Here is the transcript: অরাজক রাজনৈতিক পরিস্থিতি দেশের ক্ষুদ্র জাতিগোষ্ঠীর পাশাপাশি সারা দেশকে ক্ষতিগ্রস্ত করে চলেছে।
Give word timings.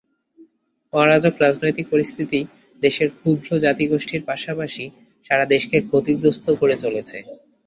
অরাজক 0.93 1.33
রাজনৈতিক 1.37 1.85
পরিস্থিতি 1.89 2.39
দেশের 2.81 3.09
ক্ষুদ্র 3.17 3.49
জাতিগোষ্ঠীর 3.59 4.21
পাশাপাশি 4.25 4.85
সারা 5.25 5.45
দেশকে 5.45 5.77
ক্ষতিগ্রস্ত 5.89 6.45
করে 6.59 6.75
চলেছে। 6.83 7.17